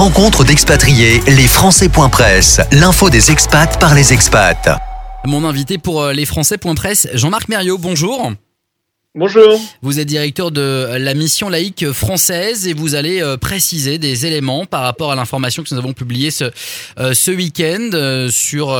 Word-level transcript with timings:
rencontre 0.00 0.44
d'expatriés, 0.44 1.20
les 1.26 1.46
Français.press, 1.46 2.62
l'info 2.72 3.10
des 3.10 3.30
expats 3.30 3.78
par 3.78 3.94
les 3.94 4.14
expats. 4.14 4.80
Mon 5.26 5.44
invité 5.44 5.76
pour 5.76 6.00
euh, 6.00 6.14
les 6.14 6.24
Français.press, 6.24 7.08
Jean-Marc 7.12 7.50
Mériot, 7.50 7.76
bonjour. 7.76 8.32
Bonjour. 9.16 9.60
Vous 9.82 9.98
êtes 9.98 10.06
directeur 10.06 10.52
de 10.52 10.86
la 10.96 11.14
mission 11.14 11.48
laïque 11.48 11.90
française 11.90 12.68
et 12.68 12.74
vous 12.74 12.94
allez 12.94 13.20
euh, 13.20 13.36
préciser 13.36 13.98
des 13.98 14.24
éléments 14.24 14.66
par 14.66 14.82
rapport 14.82 15.10
à 15.10 15.16
l'information 15.16 15.64
que 15.64 15.74
nous 15.74 15.80
avons 15.80 15.94
publiée 15.94 16.30
ce, 16.30 16.44
euh, 17.00 17.12
ce 17.12 17.32
week-end 17.32 17.90
euh, 17.92 18.28
sur 18.30 18.70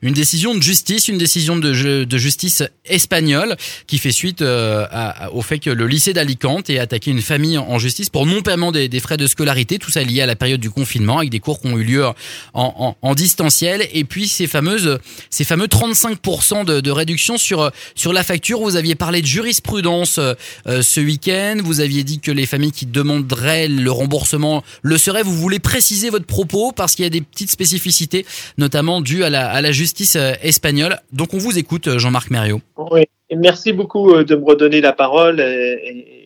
une 0.00 0.12
décision 0.12 0.54
de 0.54 0.62
justice, 0.62 1.08
une 1.08 1.18
décision 1.18 1.56
de, 1.56 2.04
de 2.04 2.18
justice 2.18 2.62
espagnole 2.84 3.56
qui 3.88 3.98
fait 3.98 4.12
suite 4.12 4.40
au 4.40 5.42
fait 5.42 5.58
que 5.58 5.70
le 5.70 5.88
lycée 5.88 6.12
d'Alicante 6.12 6.70
ait 6.70 6.78
attaqué 6.78 7.10
une 7.10 7.20
famille 7.20 7.58
en 7.58 7.80
justice 7.80 8.08
pour 8.08 8.24
non-paiement 8.24 8.70
des, 8.70 9.00
frais 9.00 9.16
de 9.16 9.26
scolarité, 9.26 9.80
tout 9.80 9.90
ça 9.90 10.04
lié 10.04 10.20
à 10.20 10.26
la 10.26 10.36
période 10.36 10.60
du 10.60 10.70
confinement 10.70 11.18
avec 11.18 11.30
des 11.30 11.40
cours 11.40 11.60
qui 11.60 11.66
ont 11.66 11.76
eu 11.76 11.82
lieu 11.82 12.06
en, 12.06 12.14
en, 12.54 12.96
en 13.02 13.14
distanciel 13.16 13.88
et 13.92 14.04
puis 14.04 14.28
ces 14.28 14.46
fameuses 14.46 15.00
ces 15.28 15.42
fameux 15.42 15.66
35% 15.66 16.64
de, 16.64 16.80
de 16.80 16.90
réduction 16.92 17.36
sur 17.36 17.72
sur 17.96 18.12
la 18.12 18.22
facture. 18.22 18.60
Vous 18.60 18.76
aviez 18.76 18.94
parlé 18.94 19.22
de 19.22 19.26
jurisprudence 19.26 19.71
prudence 19.72 20.18
euh, 20.18 20.34
euh, 20.66 20.82
ce 20.82 21.00
week-end. 21.00 21.56
Vous 21.64 21.80
aviez 21.80 22.04
dit 22.04 22.20
que 22.20 22.30
les 22.30 22.44
familles 22.44 22.72
qui 22.72 22.84
demanderaient 22.84 23.68
le 23.68 23.90
remboursement 23.90 24.62
le 24.82 24.98
seraient. 24.98 25.22
Vous 25.22 25.32
voulez 25.32 25.60
préciser 25.60 26.10
votre 26.10 26.26
propos 26.26 26.72
parce 26.72 26.94
qu'il 26.94 27.04
y 27.04 27.06
a 27.06 27.10
des 27.10 27.22
petites 27.22 27.50
spécificités, 27.50 28.26
notamment 28.58 29.00
dues 29.00 29.24
à 29.24 29.30
la, 29.30 29.72
justice 29.72 30.16
euh, 30.16 30.32
espagnole. 30.42 30.98
Donc 31.10 31.32
on 31.32 31.38
vous 31.38 31.58
écoute, 31.58 31.96
Jean-Marc 31.96 32.30
Mériot. 32.30 32.60
Oui, 32.76 33.04
merci 33.34 33.72
beaucoup 33.72 34.22
de 34.22 34.36
me 34.36 34.44
redonner 34.44 34.82
la 34.82 34.92
parole. 34.92 35.40
Et, 35.40 36.18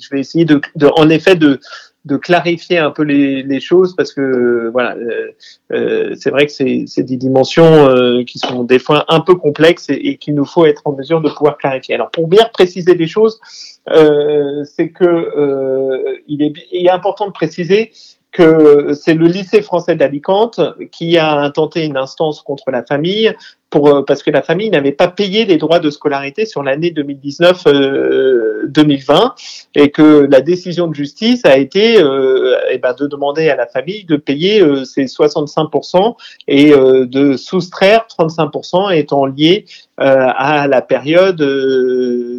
je 0.00 0.08
vais 0.10 0.18
essayer 0.18 0.44
de, 0.44 0.60
en 0.96 1.08
effet 1.10 1.36
de, 1.36 1.60
de 2.04 2.16
clarifier 2.16 2.78
un 2.78 2.90
peu 2.90 3.02
les, 3.02 3.42
les, 3.42 3.60
choses 3.60 3.94
parce 3.94 4.12
que 4.12 4.68
voilà, 4.72 4.96
euh, 4.96 5.30
euh 5.72 6.14
c'est 6.18 6.30
vrai 6.30 6.46
que 6.46 6.52
c'est 6.52 7.02
des 7.02 7.16
dimensions 7.16 7.88
euh, 7.88 8.24
qui 8.24 8.38
sont 8.38 8.64
des 8.64 8.80
fois 8.80 9.04
un 9.08 9.20
peu 9.20 9.36
complexes 9.36 9.88
et, 9.88 10.08
et 10.08 10.16
qu'il 10.16 10.34
nous 10.34 10.44
faut 10.44 10.66
être 10.66 10.82
en 10.84 10.92
mesure 10.92 11.20
de 11.20 11.28
pouvoir 11.28 11.58
clarifier. 11.58 11.94
Alors 11.94 12.10
pour 12.10 12.26
bien 12.26 12.48
préciser 12.52 12.94
les 12.94 13.06
choses, 13.06 13.40
euh, 13.88 14.64
c'est 14.64 14.90
que 14.90 15.04
euh, 15.04 16.18
il, 16.26 16.42
est, 16.42 16.52
il 16.72 16.86
est 16.86 16.90
important 16.90 17.26
de 17.26 17.32
préciser 17.32 17.92
que 18.32 18.94
c'est 18.94 19.14
le 19.14 19.26
lycée 19.26 19.62
français 19.62 19.94
d'Alicante 19.94 20.58
qui 20.90 21.18
a 21.18 21.34
intenté 21.34 21.84
une 21.84 21.98
instance 21.98 22.40
contre 22.40 22.70
la 22.70 22.82
famille 22.82 23.32
pour, 23.72 23.88
euh, 23.88 24.02
parce 24.02 24.22
que 24.22 24.30
la 24.30 24.42
famille 24.42 24.70
n'avait 24.70 24.92
pas 24.92 25.08
payé 25.08 25.44
les 25.46 25.56
droits 25.56 25.80
de 25.80 25.90
scolarité 25.90 26.46
sur 26.46 26.62
l'année 26.62 26.90
2019-2020 26.90 27.66
euh, 27.66 29.28
et 29.74 29.90
que 29.90 30.28
la 30.30 30.40
décision 30.42 30.86
de 30.86 30.94
justice 30.94 31.44
a 31.44 31.56
été 31.56 32.00
euh, 32.00 32.54
eh 32.70 32.78
ben, 32.78 32.92
de 32.92 33.06
demander 33.08 33.48
à 33.48 33.56
la 33.56 33.66
famille 33.66 34.04
de 34.04 34.16
payer 34.16 34.62
ces 34.84 35.06
65% 35.06 36.14
et 36.46 36.72
de 36.72 37.36
soustraire 37.36 38.06
35% 38.18 38.94
étant 38.94 39.24
lié 39.24 39.64
à 39.96 40.66
la 40.68 40.82
période 40.82 41.42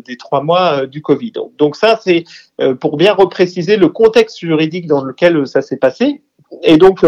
des 0.05 0.17
trois 0.17 0.43
mois 0.43 0.85
du 0.85 1.01
Covid. 1.01 1.33
Donc 1.57 1.75
ça, 1.75 1.99
c'est 2.03 2.25
pour 2.79 2.97
bien 2.97 3.13
repréciser 3.13 3.77
le 3.77 3.87
contexte 3.89 4.39
juridique 4.39 4.85
dans 4.85 5.03
lequel 5.03 5.47
ça 5.47 5.63
s'est 5.63 5.77
passé. 5.77 6.21
Et 6.61 6.77
donc, 6.77 7.03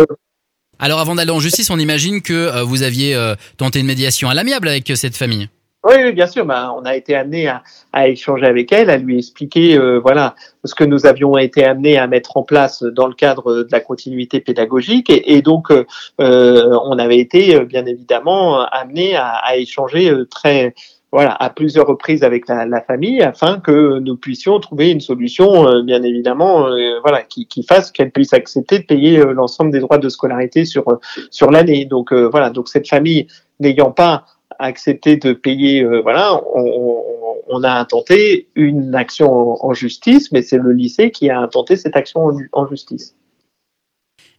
alors 0.79 0.99
avant 0.99 1.15
d'aller 1.15 1.31
en 1.31 1.39
justice, 1.39 1.69
on 1.69 1.79
imagine 1.79 2.21
que 2.21 2.33
euh, 2.33 2.63
vous 2.63 2.83
aviez 2.83 3.15
euh, 3.15 3.35
tenté 3.57 3.79
une 3.79 3.85
médiation 3.85 4.29
à 4.29 4.33
l'amiable 4.33 4.67
avec 4.67 4.89
euh, 4.89 4.95
cette 4.95 5.15
famille. 5.15 5.49
Oui, 5.87 6.11
bien 6.13 6.25
sûr. 6.25 6.45
Bah, 6.45 6.73
on 6.75 6.83
a 6.83 6.95
été 6.95 7.15
amené 7.15 7.47
à, 7.47 8.07
échanger 8.07 8.45
avec 8.47 8.71
elle, 8.71 8.89
à 8.89 8.97
lui 8.97 9.19
expliquer 9.19 9.77
voilà 10.01 10.33
ce 10.63 10.73
que 10.73 10.83
nous 10.83 11.05
avions 11.05 11.37
été 11.37 11.63
amenés 11.63 11.99
à 11.99 12.07
mettre 12.07 12.37
en 12.37 12.43
place 12.43 12.81
dans 12.81 13.05
le 13.05 13.13
cadre 13.13 13.61
de 13.61 13.67
la 13.71 13.79
continuité 13.81 14.39
pédagogique, 14.39 15.11
et, 15.11 15.43
donc 15.43 15.71
on 16.17 16.97
avait 16.97 17.19
été 17.19 17.59
bien 17.65 17.85
évidemment 17.85 18.65
amené 18.65 19.15
à 19.15 19.57
échanger 19.57 20.11
très 20.31 20.73
voilà, 21.15 21.33
à 21.39 21.49
plusieurs 21.49 21.87
reprises 21.87 22.23
avec 22.23 22.49
la, 22.49 22.81
famille 22.81 23.21
afin 23.21 23.61
que 23.61 23.99
nous 23.99 24.17
puissions 24.17 24.59
trouver 24.59 24.91
une 24.91 24.99
solution, 24.99 25.65
euh, 25.65 25.81
bien 25.81 26.03
évidemment, 26.03 26.67
euh, 26.67 26.99
voilà, 27.01 27.21
qui, 27.23 27.47
fasse 27.63 27.89
qu'elle 27.89 28.11
puisse 28.11 28.33
accepter 28.33 28.79
de 28.79 28.83
payer 28.83 29.19
euh, 29.19 29.31
l'ensemble 29.31 29.71
des 29.71 29.79
droits 29.79 29.97
de 29.97 30.09
scolarité 30.09 30.65
sur 30.65 30.83
sur 31.31 31.51
l'année. 31.51 31.85
Donc 31.85 32.11
voilà, 32.11 32.49
donc 32.49 32.67
cette 32.67 32.89
famille 32.89 33.27
n'ayant 33.61 33.91
pas 33.91 34.25
accepté 34.59 35.15
de 35.15 35.31
payer, 35.31 35.85
voilà, 36.01 36.41
on, 36.53 37.63
a 37.63 37.71
intenté 37.71 38.49
une 38.55 38.93
action 38.93 39.65
en, 39.65 39.73
justice, 39.73 40.33
mais 40.33 40.41
c'est 40.41 40.57
le 40.57 40.73
lycée 40.73 41.11
qui 41.11 41.29
a 41.29 41.39
intenté 41.39 41.77
cette 41.77 41.95
action 41.95 42.29
en, 42.51 42.67
justice. 42.67 43.15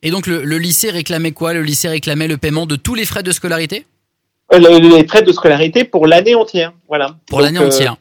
Et 0.02 0.10
donc 0.10 0.26
le, 0.26 0.58
lycée 0.58 0.90
réclamait 0.90 1.32
quoi? 1.32 1.54
Le 1.54 1.62
lycée 1.62 1.88
réclamait 1.88 2.28
le 2.28 2.36
paiement 2.36 2.66
de 2.66 2.76
tous 2.76 2.94
les 2.94 3.06
frais 3.06 3.22
de 3.22 3.32
scolarité? 3.32 3.86
Les 4.52 5.06
frais 5.06 5.22
de 5.22 5.32
scolarité 5.32 5.84
pour 5.84 6.06
l'année 6.06 6.34
entière. 6.34 6.72
Voilà. 6.88 7.16
Pour 7.28 7.40
l'année 7.40 7.58
euh, 7.58 7.66
entière. 7.66 7.96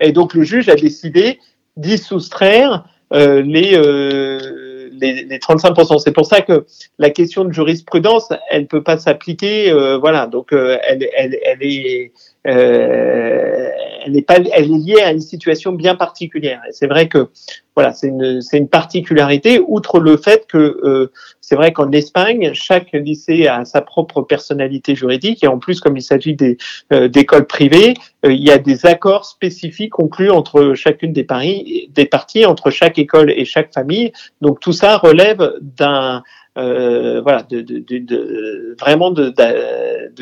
Et 0.00 0.12
donc 0.12 0.34
le 0.34 0.42
juge 0.42 0.68
a 0.68 0.76
décidé 0.76 1.38
d'y 1.76 1.98
soustraire 1.98 2.84
euh, 3.12 3.42
les, 3.42 3.74
euh, 3.74 4.90
les, 4.92 5.24
les 5.24 5.38
35%. 5.38 5.98
C'est 5.98 6.12
pour 6.12 6.26
ça 6.26 6.40
que 6.40 6.66
la 6.98 7.10
question 7.10 7.44
de 7.44 7.52
jurisprudence, 7.52 8.28
elle 8.50 8.66
peut 8.66 8.82
pas 8.82 8.98
s'appliquer. 8.98 9.70
Euh, 9.70 9.98
voilà. 9.98 10.26
Donc 10.26 10.52
elle, 10.52 11.08
elle, 11.16 11.38
elle 11.44 11.62
est 11.62 12.12
elle 12.44 14.16
est 14.16 14.22
pas, 14.22 14.36
elle 14.36 14.64
est 14.64 14.78
liée 14.78 15.02
à 15.02 15.12
une 15.12 15.20
situation 15.20 15.72
bien 15.72 15.94
particulière. 15.94 16.60
C'est 16.70 16.86
vrai 16.86 17.08
que 17.08 17.28
voilà, 17.76 17.92
c'est 17.92 18.08
une, 18.08 18.40
une 18.52 18.68
particularité. 18.68 19.60
Outre 19.66 20.00
le 20.00 20.16
fait 20.16 20.46
que 20.46 20.58
euh, 20.58 21.12
c'est 21.40 21.54
vrai 21.54 21.72
qu'en 21.72 21.90
Espagne, 21.92 22.52
chaque 22.54 22.92
lycée 22.92 23.46
a 23.46 23.64
sa 23.64 23.80
propre 23.80 24.22
personnalité 24.22 24.94
juridique 24.94 25.42
et 25.44 25.46
en 25.46 25.58
plus, 25.58 25.80
comme 25.80 25.96
il 25.96 26.02
s'agit 26.02 26.34
des 26.34 26.58
euh, 26.92 27.08
d'écoles 27.08 27.46
privées, 27.46 27.94
euh, 28.24 28.32
il 28.32 28.42
y 28.42 28.50
a 28.50 28.58
des 28.58 28.86
accords 28.86 29.24
spécifiques 29.24 29.92
conclus 29.92 30.30
entre 30.30 30.74
chacune 30.74 31.12
des, 31.12 31.24
paris, 31.24 31.90
des 31.94 32.06
parties, 32.06 32.44
entre 32.46 32.70
chaque 32.70 32.98
école 32.98 33.30
et 33.30 33.44
chaque 33.44 33.72
famille. 33.72 34.12
Donc 34.40 34.60
tout 34.60 34.72
ça 34.72 34.96
relève 34.96 35.54
d'un 35.60 36.22
euh, 36.58 37.20
voilà, 37.20 37.44
de, 37.44 37.60
de, 37.60 37.80
de, 37.98 38.76
vraiment 38.80 39.12
de, 39.12 39.32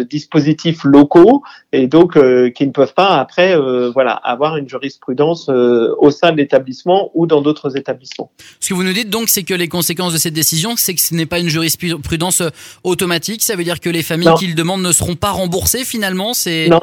dispositifs 0.03 0.85
locaux 0.85 1.43
et 1.73 1.87
donc 1.87 2.17
euh, 2.17 2.51
qui 2.51 2.67
ne 2.67 2.73
peuvent 2.73 2.95
pas 2.95 3.19
après 3.19 3.57
euh, 3.57 3.91
voilà 3.91 4.13
avoir 4.13 4.57
une 4.57 4.69
jurisprudence 4.69 5.49
au 5.49 6.11
sein 6.11 6.33
de 6.33 6.37
l'établissement 6.37 7.11
ou 7.15 7.27
dans 7.27 7.43
d'autres 7.43 7.77
établissements. 7.77 8.31
Ce 8.61 8.69
que 8.71 8.75
vous 8.75 8.85
nous 8.85 8.93
dites 8.93 9.11
donc, 9.11 9.29
c'est 9.29 9.43
que 9.43 9.55
les 9.55 9.69
conséquences 9.69 10.13
de 10.13 10.19
cette 10.19 10.35
décision, 10.35 10.75
c'est 10.77 10.95
que 10.95 11.01
ce 11.01 11.15
n'est 11.15 11.27
pas 11.27 11.39
une 11.39 11.49
jurisprudence 11.49 12.43
automatique. 12.85 13.43
Ça 13.43 13.57
veut 13.57 13.65
dire 13.65 13.81
que 13.81 13.91
les 13.91 14.03
familles 14.03 14.35
qui 14.39 14.47
le 14.47 14.55
demandent 14.55 14.83
ne 14.83 14.93
seront 14.93 15.17
pas 15.17 15.31
remboursées 15.31 15.85
finalement. 15.85 16.35
C'est 16.35 16.69
non. 16.69 16.81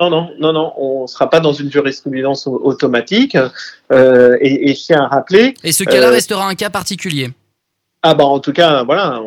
Non, 0.00 0.10
non, 0.10 0.30
non, 0.38 0.52
non, 0.52 0.72
on 0.76 1.02
ne 1.02 1.06
sera 1.08 1.28
pas 1.28 1.40
dans 1.40 1.52
une 1.52 1.72
jurisprudence 1.72 2.46
automatique. 2.46 3.34
et, 3.34 4.70
et, 4.70 4.74
je 4.74 4.84
tiens 4.84 5.02
à 5.02 5.08
rappeler. 5.08 5.54
Et 5.64 5.72
ce 5.72 5.82
cas-là 5.82 6.10
restera 6.10 6.46
un 6.46 6.54
cas 6.54 6.70
particulier. 6.70 7.30
Ah 8.02 8.14
bah 8.14 8.24
en 8.24 8.38
tout 8.38 8.52
cas 8.52 8.84
voilà. 8.84 9.20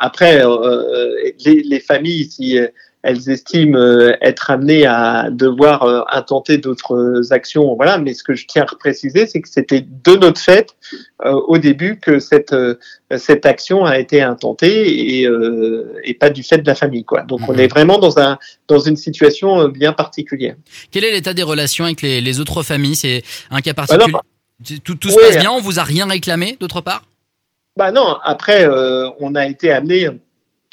après 0.00 0.42
euh, 0.42 0.48
euh, 0.48 1.32
les, 1.44 1.62
les, 1.62 1.80
familles 1.80 2.24
si 2.30 2.58
elles 3.02 3.28
estiment 3.28 3.78
euh, 3.78 4.12
être 4.22 4.50
amenées 4.50 4.86
à 4.86 5.28
devoir 5.30 6.06
intenter 6.14 6.56
d'autres 6.56 7.30
actions 7.30 7.74
voilà. 7.74 7.98
Mais 7.98 8.14
ce 8.14 8.24
que 8.24 8.34
je 8.34 8.46
tiens 8.46 8.62
à 8.62 8.74
préciser 8.74 9.26
c'est 9.26 9.42
que 9.42 9.50
c'était 9.50 9.84
de 9.86 10.16
notre 10.16 10.40
fait 10.40 10.74
au 11.22 11.58
début 11.58 11.98
que 12.00 12.18
cette 12.18 12.54
cette 13.14 13.44
action 13.44 13.84
a 13.84 13.98
été 13.98 14.22
intentée 14.22 15.20
et, 15.20 15.28
et 16.04 16.14
pas 16.14 16.30
du 16.30 16.42
fait 16.42 16.58
de 16.58 16.66
la 16.66 16.74
famille 16.74 17.04
quoi. 17.04 17.20
Donc 17.20 17.40
on 17.48 17.52
mhm. 17.52 17.60
est 17.60 17.68
vraiment 17.68 17.98
dans 17.98 18.18
un 18.18 18.38
dans 18.66 18.80
une 18.80 18.96
situation 18.96 19.68
bien 19.68 19.92
particulière. 19.92 20.56
Quel 20.90 21.04
est 21.04 21.12
l'état 21.12 21.34
des 21.34 21.42
relations 21.42 21.84
avec 21.84 22.00
les, 22.00 22.22
les 22.22 22.40
autres 22.40 22.62
familles? 22.62 22.96
C'est 22.96 23.22
un 23.50 23.60
cas 23.60 23.74
bah 23.74 23.84
particulier? 23.86 24.18
tout, 24.82 24.94
tout 24.94 25.10
se 25.10 25.16
passe 25.16 25.36
bien. 25.36 25.52
On 25.52 25.60
vous 25.60 25.78
a 25.78 25.82
rien 25.82 26.06
réclamé 26.06 26.56
d'autre 26.58 26.80
part? 26.80 27.02
Bah 27.76 27.92
non, 27.92 28.16
après, 28.24 28.66
euh, 28.66 29.10
on 29.20 29.34
a 29.34 29.46
été 29.46 29.70
amené, 29.70 30.08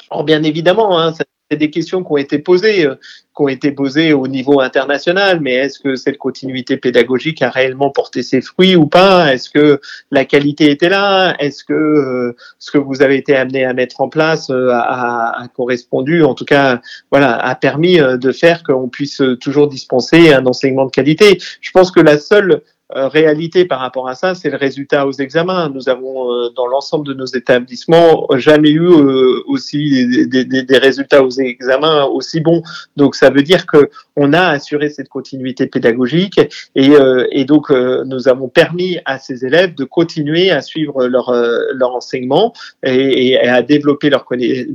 or 0.08 0.24
bien 0.24 0.42
évidemment, 0.42 0.98
hein, 0.98 1.12
c'est 1.50 1.58
des 1.58 1.70
questions 1.70 2.02
qui 2.02 2.10
ont 2.10 2.16
été 2.16 2.38
posées, 2.38 2.86
euh, 2.86 2.94
qui 2.94 3.42
ont 3.42 3.48
été 3.48 3.72
posées 3.72 4.14
au 4.14 4.26
niveau 4.26 4.60
international, 4.60 5.40
mais 5.40 5.52
est-ce 5.52 5.78
que 5.78 5.96
cette 5.96 6.16
continuité 6.16 6.78
pédagogique 6.78 7.42
a 7.42 7.50
réellement 7.50 7.90
porté 7.90 8.22
ses 8.22 8.40
fruits 8.40 8.74
ou 8.74 8.86
pas? 8.86 9.34
Est-ce 9.34 9.50
que 9.50 9.82
la 10.10 10.24
qualité 10.24 10.70
était 10.70 10.88
là? 10.88 11.36
Est-ce 11.40 11.62
que 11.64 11.74
euh, 11.74 12.36
ce 12.58 12.70
que 12.70 12.78
vous 12.78 13.02
avez 13.02 13.16
été 13.18 13.36
amené 13.36 13.66
à 13.66 13.74
mettre 13.74 14.00
en 14.00 14.08
place 14.08 14.48
a, 14.48 15.42
a, 15.42 15.48
correspondu, 15.48 16.24
en 16.24 16.34
tout 16.34 16.46
cas, 16.46 16.80
voilà, 17.10 17.36
a 17.36 17.54
permis 17.54 17.98
de 17.98 18.32
faire 18.32 18.62
qu'on 18.62 18.88
puisse 18.88 19.20
toujours 19.42 19.68
dispenser 19.68 20.32
un 20.32 20.46
enseignement 20.46 20.86
de 20.86 20.90
qualité? 20.90 21.38
Je 21.60 21.70
pense 21.70 21.90
que 21.90 22.00
la 22.00 22.18
seule 22.18 22.52
euh, 22.52 22.60
réalité 22.90 23.64
par 23.64 23.80
rapport 23.80 24.08
à 24.08 24.14
ça, 24.14 24.34
c'est 24.34 24.50
le 24.50 24.56
résultat 24.56 25.06
aux 25.06 25.12
examens. 25.12 25.70
Nous 25.70 25.88
avons 25.88 26.30
euh, 26.30 26.50
dans 26.54 26.66
l'ensemble 26.66 27.06
de 27.06 27.14
nos 27.14 27.24
établissements 27.24 28.26
jamais 28.36 28.70
eu 28.70 28.86
euh, 28.86 29.42
aussi 29.46 30.26
des, 30.28 30.78
résultats 30.78 31.24
aux 31.24 31.30
examens 31.30 32.04
aussi 32.04 32.40
bons. 32.40 32.62
Donc 32.96 33.14
ça 33.14 33.30
veut 33.30 33.42
dire 33.42 33.66
que 33.66 33.88
on 34.16 34.32
a 34.32 34.48
assuré 34.48 34.90
cette 34.90 35.08
continuité 35.08 35.66
pédagogique 35.66 36.40
et, 36.74 37.44
donc 37.44 37.70
nous 37.70 38.28
avons 38.28 38.48
permis 38.48 38.98
à 39.04 39.18
ces 39.18 39.44
élèves 39.44 39.74
de 39.74 39.84
continuer 39.84 40.50
à 40.50 40.60
suivre 40.60 41.06
leur 41.06 41.32
leur 41.72 41.94
enseignement 41.94 42.52
et, 42.84 43.38
à 43.38 43.62
développer 43.62 44.10
leurs 44.10 44.26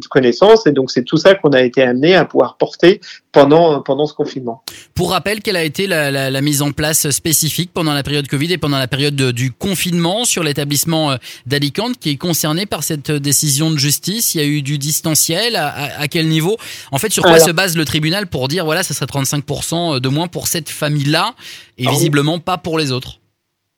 connaissances. 0.09 0.67
Et 0.67 0.71
donc 0.71 0.91
c'est 0.91 1.03
tout 1.03 1.17
ça 1.17 1.35
qu'on 1.35 1.51
a 1.51 1.61
été 1.61 1.83
amené 1.83 2.15
à 2.15 2.25
pouvoir 2.25 2.57
porter 2.57 3.01
pendant 3.31 3.81
pendant 3.81 4.05
ce 4.05 4.13
confinement. 4.13 4.63
Pour 4.93 5.11
rappel, 5.11 5.41
quelle 5.41 5.55
a 5.55 5.63
été 5.63 5.87
la 5.87 6.41
mise 6.41 6.61
en 6.61 6.71
place 6.71 7.09
spécifique 7.09 7.71
pendant 7.73 7.93
la 7.93 8.03
période 8.09 8.27
Covid 8.27 8.53
et 8.53 8.57
pendant 8.57 8.79
la 8.79 8.87
période 8.87 9.15
du 9.15 9.51
confinement 9.51 10.25
sur 10.25 10.41
l'établissement 10.41 11.11
euh, 11.11 11.17
d'Alicante 11.45 11.99
qui 11.99 12.09
est 12.09 12.17
concerné 12.17 12.65
par 12.65 12.81
cette 12.81 13.11
décision 13.11 13.69
de 13.69 13.77
justice. 13.77 14.33
Il 14.33 14.41
y 14.41 14.43
a 14.43 14.47
eu 14.47 14.63
du 14.63 14.79
distanciel. 14.79 15.55
À, 15.55 16.07
quel 16.07 16.27
niveau? 16.27 16.57
En 16.91 16.97
fait, 16.97 17.13
sur 17.13 17.21
quoi 17.21 17.39
se 17.39 17.51
base 17.51 17.77
le 17.77 17.85
tribunal 17.85 18.25
pour 18.25 18.47
dire 18.47 18.65
voilà, 18.65 18.81
ça 18.81 18.95
serait 18.95 19.05
35% 19.05 19.99
de 19.99 20.09
moins 20.09 20.27
pour 20.27 20.47
cette 20.47 20.69
famille-là 20.69 21.35
et 21.77 21.87
visiblement 21.87 22.39
pas 22.39 22.57
pour 22.57 22.79
les 22.79 22.91
autres? 22.91 23.18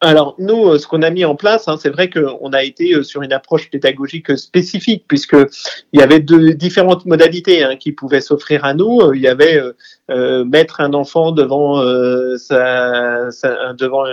Alors 0.01 0.33
nous, 0.39 0.67
euh, 0.67 0.79
ce 0.79 0.87
qu'on 0.87 1.03
a 1.03 1.11
mis 1.11 1.25
en 1.25 1.35
place, 1.35 1.67
hein, 1.67 1.77
c'est 1.79 1.89
vrai 1.89 2.09
qu'on 2.09 2.53
a 2.53 2.63
été 2.63 2.95
euh, 2.95 3.03
sur 3.03 3.21
une 3.21 3.31
approche 3.31 3.69
pédagogique 3.69 4.35
spécifique, 4.35 5.05
puisque 5.07 5.37
il 5.93 5.99
y 5.99 6.03
avait 6.03 6.19
deux 6.19 6.55
différentes 6.55 7.05
modalités 7.05 7.63
hein, 7.63 7.75
qui 7.75 7.91
pouvaient 7.91 8.21
s'offrir 8.21 8.65
à 8.65 8.73
nous. 8.73 9.13
Il 9.13 9.21
y 9.21 9.27
avait 9.27 9.61
euh, 10.11 10.43
mettre 10.43 10.81
un 10.81 10.93
enfant 10.93 11.31
devant 11.31 11.79
euh, 11.79 12.35
sa, 12.35 13.29
devant 13.77 14.03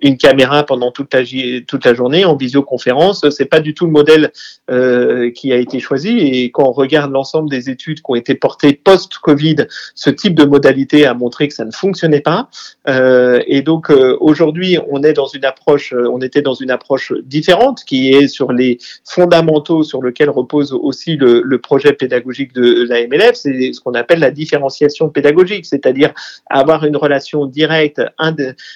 une, 0.00 0.16
caméra 0.16 0.64
pendant 0.64 0.90
toute 0.90 1.14
la 1.14 1.20
toute 1.66 1.84
la 1.84 1.94
journée 1.94 2.24
en 2.24 2.34
visioconférence, 2.34 3.28
c'est 3.30 3.44
pas 3.44 3.60
du 3.60 3.72
tout 3.72 3.86
le 3.86 3.92
modèle 3.92 4.32
euh, 4.68 5.30
qui 5.30 5.52
a 5.52 5.56
été 5.56 5.78
choisi. 5.78 6.18
Et 6.18 6.50
quand 6.50 6.64
on 6.64 6.72
regarde 6.72 7.12
l'ensemble 7.12 7.48
des 7.48 7.70
études 7.70 7.98
qui 7.98 8.10
ont 8.10 8.16
été 8.16 8.34
portées 8.34 8.72
post-Covid, 8.72 9.66
ce 9.94 10.10
type 10.10 10.34
de 10.34 10.44
modalité 10.44 11.06
a 11.06 11.14
montré 11.14 11.46
que 11.46 11.54
ça 11.54 11.64
ne 11.64 11.72
fonctionnait 11.72 12.20
pas. 12.20 12.48
et 12.88 13.62
donc 13.62 13.90
aujourd'hui, 14.20 14.78
on 14.90 15.02
est 15.02 15.12
dans 15.12 15.26
une 15.26 15.44
approche, 15.44 15.94
on 15.94 16.20
était 16.20 16.42
dans 16.42 16.54
une 16.54 16.70
approche 16.70 17.12
différente 17.24 17.84
qui 17.84 18.12
est 18.12 18.28
sur 18.28 18.52
les 18.52 18.78
fondamentaux 19.04 19.82
sur 19.82 20.02
lesquels 20.02 20.30
repose 20.30 20.72
aussi 20.72 21.16
le, 21.16 21.42
le 21.42 21.58
projet 21.60 21.92
pédagogique 21.92 22.52
de 22.52 22.86
la 22.88 23.06
MLF, 23.06 23.34
c'est 23.34 23.72
ce 23.72 23.80
qu'on 23.80 23.94
appelle 23.94 24.20
la 24.20 24.30
différenciation 24.30 25.08
pédagogique, 25.08 25.66
c'est-à-dire 25.66 26.12
avoir 26.48 26.84
une 26.84 26.96
relation 26.96 27.46
directe, 27.46 28.00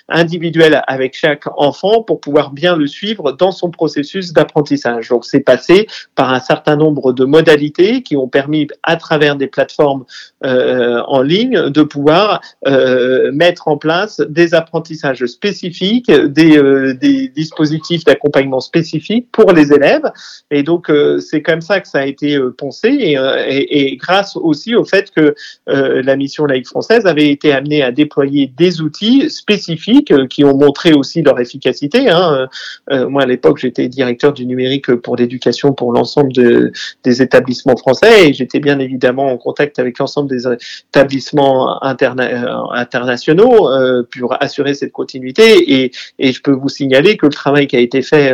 individuelle 0.08 0.82
avec 0.86 1.16
chaque 1.16 1.44
enfant 1.56 2.02
pour 2.02 2.20
pouvoir 2.20 2.52
bien 2.52 2.76
le 2.76 2.86
suivre 2.86 3.32
dans 3.32 3.52
son 3.52 3.70
processus 3.70 4.32
d'apprentissage. 4.32 5.08
Donc 5.08 5.24
c'est 5.24 5.40
passé 5.40 5.86
par 6.14 6.32
un 6.32 6.40
certain 6.40 6.76
nombre 6.76 7.12
de 7.12 7.24
modalités 7.24 8.02
qui 8.02 8.16
ont 8.16 8.28
permis 8.28 8.68
à 8.82 8.96
travers 8.96 9.36
des 9.36 9.46
plateformes 9.46 10.04
euh, 10.44 11.02
en 11.06 11.22
ligne 11.22 11.70
de 11.70 11.82
pouvoir 11.82 12.40
euh, 12.66 13.30
mettre 13.32 13.68
en 13.68 13.76
place 13.76 14.20
des 14.28 14.54
apprentissages 14.54 15.24
spécifiques, 15.26 15.99
des, 16.06 16.56
euh, 16.56 16.94
des 16.94 17.28
dispositifs 17.28 18.04
d'accompagnement 18.04 18.60
spécifiques 18.60 19.28
pour 19.32 19.52
les 19.52 19.72
élèves. 19.72 20.10
Et 20.50 20.62
donc 20.62 20.90
c'est 21.20 21.42
comme 21.42 21.60
ça 21.60 21.80
que 21.80 21.88
ça 21.88 22.00
a 22.00 22.06
été 22.06 22.38
pensé 22.56 22.88
et, 22.88 23.14
et, 23.14 23.92
et 23.92 23.96
grâce 23.96 24.36
aussi 24.36 24.74
au 24.74 24.84
fait 24.84 25.10
que 25.10 25.34
la 25.66 26.16
mission 26.16 26.44
laïque 26.46 26.66
française 26.66 27.06
avait 27.06 27.28
été 27.28 27.52
amenée 27.52 27.82
à 27.82 27.92
déployer 27.92 28.52
des 28.56 28.80
outils 28.80 29.30
spécifiques 29.30 30.10
euh, 30.10 30.26
qui 30.26 30.44
ont 30.44 30.56
montré 30.56 30.92
aussi 30.92 31.22
leur 31.22 31.38
efficacité. 31.40 32.08
Hein. 32.10 32.48
Euh, 32.90 33.08
moi, 33.08 33.22
à 33.22 33.26
l'époque, 33.26 33.58
j'étais 33.58 33.88
directeur 33.88 34.32
du 34.32 34.46
numérique 34.46 34.94
pour 34.96 35.16
l'éducation 35.16 35.72
pour 35.72 35.92
l'ensemble 35.92 36.32
de, 36.32 36.72
des 37.04 37.22
établissements 37.22 37.76
français 37.76 38.28
et 38.28 38.32
j'étais 38.32 38.60
bien 38.60 38.78
évidemment 38.78 39.32
en 39.32 39.38
contact 39.38 39.78
avec 39.78 39.98
l'ensemble 39.98 40.28
des 40.28 40.44
établissements 40.88 41.82
internationaux 41.82 43.68
euh, 43.70 44.02
pour 44.18 44.36
assurer 44.42 44.74
cette 44.74 44.92
continuité. 44.92 45.82
Et, 45.82 45.89
et, 46.18 46.32
je 46.32 46.42
peux 46.42 46.52
vous 46.52 46.68
signaler 46.68 47.16
que 47.16 47.26
le 47.26 47.32
travail 47.32 47.66
qui 47.66 47.76
a 47.76 47.80
été 47.80 48.02
fait 48.02 48.32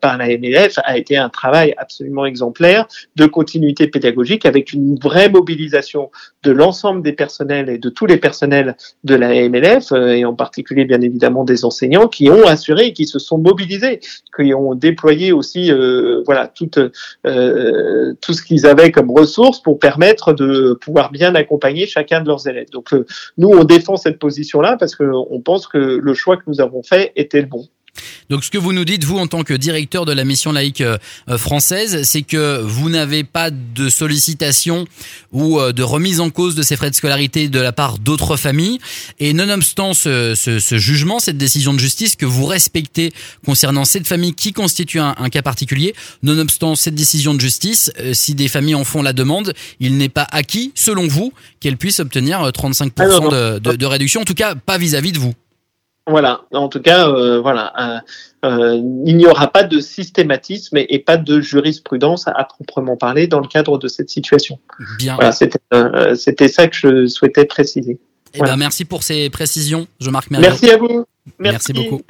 par 0.00 0.18
la 0.18 0.26
MLF 0.26 0.78
a 0.84 0.96
été 0.96 1.16
un 1.16 1.28
travail 1.28 1.74
absolument 1.76 2.26
exemplaire 2.26 2.86
de 3.16 3.26
continuité 3.26 3.86
pédagogique 3.86 4.46
avec 4.46 4.72
une 4.72 4.98
vraie 4.98 5.28
mobilisation 5.28 6.10
de 6.42 6.50
l'ensemble 6.50 7.02
des 7.02 7.12
personnels 7.12 7.68
et 7.68 7.78
de 7.78 7.88
tous 7.88 8.06
les 8.06 8.16
personnels 8.16 8.76
de 9.04 9.14
la 9.14 9.48
MLF, 9.48 9.92
euh, 9.92 10.08
et 10.08 10.24
en 10.24 10.34
particulier 10.34 10.84
bien 10.84 11.00
évidemment 11.00 11.44
des 11.44 11.64
enseignants, 11.64 12.08
qui 12.08 12.30
ont 12.30 12.46
assuré, 12.46 12.92
qui 12.92 13.06
se 13.06 13.18
sont 13.18 13.38
mobilisés, 13.38 14.00
qui 14.36 14.54
ont 14.54 14.74
déployé 14.74 15.32
aussi 15.32 15.70
euh, 15.70 16.22
voilà 16.26 16.48
tout, 16.48 16.70
euh, 17.26 18.14
ce 18.28 18.42
qu'ils 18.42 18.66
avaient 18.66 18.90
comme 18.90 19.10
ressources 19.10 19.62
pour 19.62 19.78
permettre 19.78 20.32
de 20.32 20.76
pouvoir 20.80 21.10
bien 21.10 21.34
accompagner 21.34 21.86
chacun 21.86 22.20
de 22.20 22.28
leurs 22.28 22.46
élèves. 22.48 22.70
Donc 22.70 22.90
nous, 23.38 23.48
on 23.48 23.64
défend 23.64 23.96
cette 23.96 24.18
position-là 24.18 24.76
parce 24.78 24.94
qu'on 24.94 25.40
pense 25.44 25.66
que 25.66 25.78
le 25.78 26.14
choix 26.14 26.36
que 26.36 26.42
nous 26.46 26.51
avons 26.60 26.82
fait 26.82 27.12
était 27.16 27.40
le 27.40 27.46
bon. 27.46 27.68
Donc 28.30 28.44
ce 28.44 28.50
que 28.50 28.58
vous 28.58 28.72
nous 28.72 28.84
dites, 28.84 29.04
vous, 29.04 29.18
en 29.18 29.26
tant 29.26 29.42
que 29.42 29.52
directeur 29.52 30.06
de 30.06 30.12
la 30.12 30.24
mission 30.24 30.52
laïque 30.52 30.80
euh, 30.80 30.96
française, 31.36 32.02
c'est 32.04 32.22
que 32.22 32.60
vous 32.62 32.88
n'avez 32.88 33.24
pas 33.24 33.50
de 33.50 33.88
sollicitation 33.88 34.86
ou 35.32 35.58
euh, 35.58 35.72
de 35.72 35.82
remise 35.82 36.20
en 36.20 36.30
cause 36.30 36.54
de 36.54 36.62
ces 36.62 36.76
frais 36.76 36.90
de 36.90 36.94
scolarité 36.94 37.48
de 37.48 37.60
la 37.60 37.72
part 37.72 37.98
d'autres 37.98 38.36
familles. 38.36 38.78
Et 39.18 39.34
nonobstant 39.34 39.92
ce, 39.92 40.34
ce, 40.34 40.78
jugement, 40.78 41.18
cette 41.18 41.36
décision 41.36 41.74
de 41.74 41.78
justice 41.78 42.16
que 42.16 42.24
vous 42.24 42.46
respectez 42.46 43.12
concernant 43.44 43.84
cette 43.84 44.06
famille 44.06 44.34
qui 44.34 44.52
constitue 44.52 45.00
un, 45.00 45.14
cas 45.30 45.42
particulier, 45.42 45.94
nonobstant 46.22 46.74
cette 46.74 46.94
décision 46.94 47.34
de 47.34 47.40
justice, 47.40 47.92
euh, 48.00 48.14
si 48.14 48.34
des 48.34 48.48
familles 48.48 48.74
en 48.74 48.84
font 48.84 49.02
la 49.02 49.12
demande, 49.12 49.52
il 49.80 49.98
n'est 49.98 50.08
pas 50.08 50.26
acquis, 50.30 50.72
selon 50.74 51.06
vous, 51.06 51.32
qu'elles 51.60 51.76
puissent 51.76 52.00
obtenir 52.00 52.40
35% 52.48 52.90
ah 52.98 53.58
de, 53.60 53.76
de, 53.76 53.86
réduction, 53.86 54.22
en 54.22 54.24
tout 54.24 54.34
cas 54.34 54.54
pas 54.54 54.78
vis 54.78 54.94
à 54.94 55.00
-vis 55.00 55.12
de 55.12 55.18
vous. 55.18 55.34
Voilà, 56.08 56.42
en 56.52 56.68
tout 56.68 56.80
cas, 56.80 57.08
euh, 57.08 57.40
voilà, 57.40 57.72
euh, 57.78 58.48
euh, 58.48 58.82
il 59.06 59.16
n'y 59.16 59.26
aura 59.26 59.46
pas 59.46 59.62
de 59.62 59.78
systématisme 59.78 60.76
et, 60.76 60.98
pas 60.98 61.16
de 61.16 61.40
jurisprudence 61.40 62.26
à, 62.26 62.44
proprement 62.44 62.96
parler 62.96 63.28
dans 63.28 63.38
le 63.38 63.46
cadre 63.46 63.78
de 63.78 63.86
cette 63.86 64.10
situation. 64.10 64.58
Bien. 64.98 65.14
Voilà, 65.14 65.30
c'était 65.30 66.48
ça 66.48 66.66
que 66.66 66.76
je 66.76 67.06
souhaitais 67.06 67.44
préciser. 67.44 68.00
Eh 68.34 68.40
ben, 68.40 68.56
merci 68.56 68.84
pour 68.84 69.04
ces 69.04 69.30
précisions, 69.30 69.86
je 70.00 70.10
marque 70.10 70.30
Merci 70.30 70.70
à 70.70 70.76
vous. 70.76 71.04
merci 71.38 71.72
beaucoup. 71.72 72.02